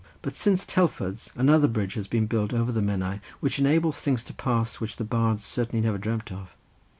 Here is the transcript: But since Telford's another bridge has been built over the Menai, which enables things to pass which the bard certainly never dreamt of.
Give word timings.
But 0.23 0.35
since 0.35 0.65
Telford's 0.65 1.29
another 1.35 1.67
bridge 1.67 1.93
has 1.93 2.07
been 2.07 2.25
built 2.25 2.55
over 2.55 2.71
the 2.71 2.81
Menai, 2.81 3.19
which 3.39 3.59
enables 3.59 3.99
things 3.99 4.23
to 4.23 4.33
pass 4.33 4.79
which 4.79 4.95
the 4.97 5.03
bard 5.03 5.39
certainly 5.41 5.85
never 5.85 5.99
dreamt 5.99 6.31
of. 6.31 6.55